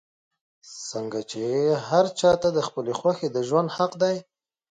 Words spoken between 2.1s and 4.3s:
چا ته د خپلې خوښې د ژوند حق دے